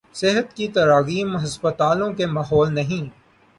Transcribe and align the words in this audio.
صحت 0.15 0.53
کی 0.55 0.67
تراغیب 0.67 1.35
ہسپتالوں 1.43 2.11
کے 2.13 2.25
ماحول 2.27 2.73
نہیں 2.75 3.09